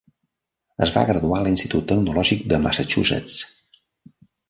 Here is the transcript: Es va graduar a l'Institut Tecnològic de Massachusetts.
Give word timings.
Es 0.85 0.93
va 0.95 1.03
graduar 1.09 1.37
a 1.41 1.45
l'Institut 1.49 1.87
Tecnològic 1.93 2.43
de 2.55 2.63
Massachusetts. 2.67 3.41